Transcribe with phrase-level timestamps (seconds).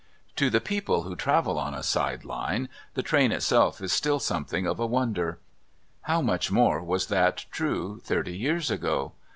[0.37, 4.65] To the people who travel on a side line, the train itself is still something
[4.65, 5.37] of a wonder.
[6.01, 9.11] How much more was that true thirty years ago.